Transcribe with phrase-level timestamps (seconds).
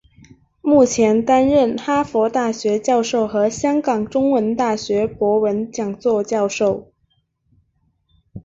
[0.63, 6.91] 目前担任哈佛大学教授和香港中文大学博文讲座教授。